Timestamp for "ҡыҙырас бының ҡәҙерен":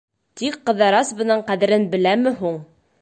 0.69-1.87